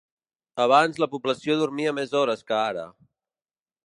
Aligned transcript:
Abans 0.63 0.97
la 1.03 1.07
població 1.11 1.57
dormia 1.59 1.93
més 1.99 2.15
hores 2.21 2.43
que 2.49 2.57
ara. 2.61 2.87